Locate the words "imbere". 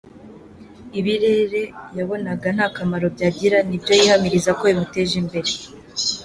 5.23-5.49